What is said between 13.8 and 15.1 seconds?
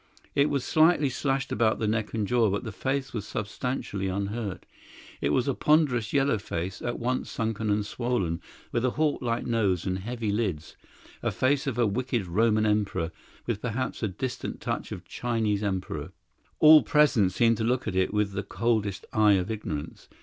a distant touch of a